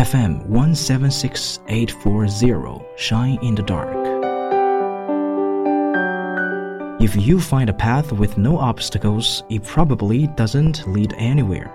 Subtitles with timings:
[0.00, 3.94] FM 176840 Shine in the Dark.
[7.00, 11.70] If you find a path with no obstacles, it probably doesn't lead anywhere.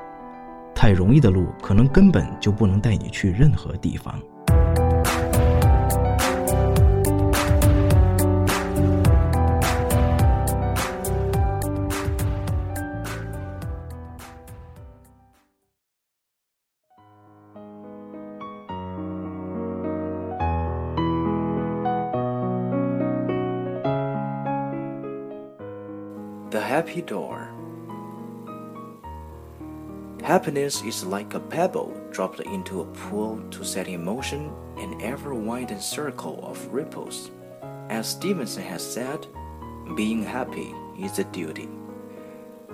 [0.74, 4.20] 太容易的路，可能根本就不能带你去任何地方。
[26.51, 27.49] The Happy Door
[30.23, 35.35] Happiness is like a pebble dropped into a pool to set in motion an ever
[35.35, 37.33] widening circle of ripples.
[37.89, 39.27] As Stevenson has said,
[39.97, 41.69] being happy is a duty.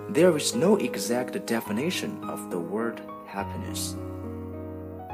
[0.09, 3.95] There is no exact definition of the word happiness.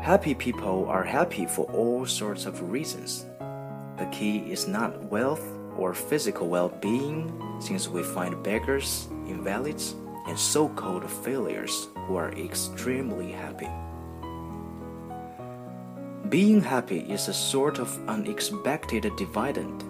[0.02, 3.26] Happy people are happy for all sorts of reasons.
[3.98, 9.96] The key is not wealth or physical well being, since we find beggars, invalids,
[10.28, 13.70] and so called failures who are extremely happy.
[16.30, 19.84] Being happy is a sort of unexpected dividend,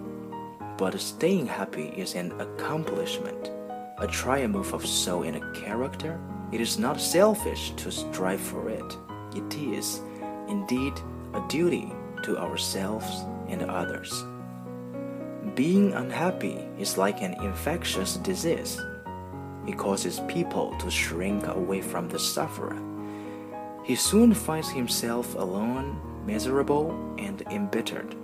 [0.78, 3.50] but staying happy is an accomplishment,
[3.98, 6.18] a triumph of soul and character.
[6.52, 8.96] It is not selfish to strive for it,
[9.36, 10.00] it is,
[10.48, 10.94] indeed,
[11.34, 14.24] a duty to ourselves and others.
[15.54, 18.80] Being unhappy is like an infectious disease.
[19.66, 22.80] It causes people to shrink away from the sufferer.
[23.84, 28.14] He soon finds himself alone, miserable, and embittered.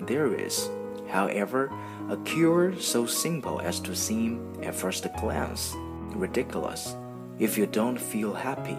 [0.00, 0.70] There is,
[1.08, 1.72] however,
[2.08, 5.74] a cure so simple as to seem, at first glance,
[6.14, 6.94] ridiculous.
[7.40, 8.78] If you don't feel happy,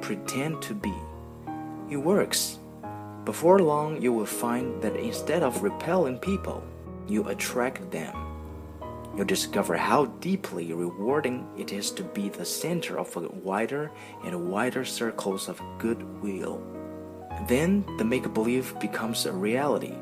[0.00, 0.94] pretend to be.
[1.90, 2.58] It works.
[3.24, 6.62] Before long, you will find that instead of repelling people,
[7.08, 8.14] you attract them.
[9.16, 13.90] You discover how deeply rewarding it is to be the center of wider
[14.24, 16.62] and wider circles of goodwill.
[17.48, 19.94] Then the make believe becomes a reality.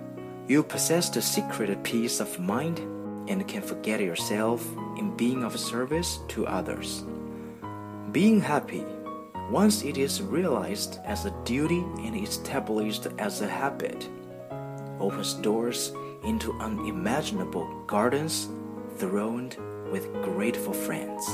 [0.48, 2.80] You possess the secret peace of mind
[3.28, 4.66] and can forget yourself
[4.98, 7.04] in being of service to others.
[8.12, 8.84] Being happy,
[9.50, 14.08] once it is realized as a duty and established as a habit,
[14.98, 15.92] opens doors
[16.24, 18.48] into unimaginable gardens
[18.96, 19.56] thronged
[19.90, 21.24] with grateful friends.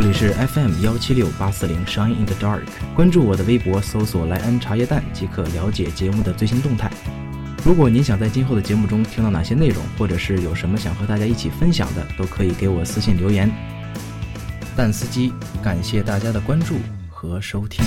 [0.00, 2.62] 这里是 FM 幺七六八四零 Shine in the Dark，
[2.94, 6.88] 关注我的微博，搜索“莱恩茶叶蛋”即可了解节目的最新动态。
[7.64, 13.50] 如果您想在今后的节目中听到哪些内容，或者是有什么想和大家一起分享的，都可以给我私信留言。
[14.76, 15.32] 蛋司机，
[15.64, 16.76] 感谢大家的关注
[17.10, 17.84] 和收听。